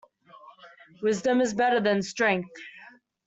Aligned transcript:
Wisdom 1.03 1.41
is 1.41 1.53
better 1.53 1.79
than 1.79 2.01
strength. 2.01 2.49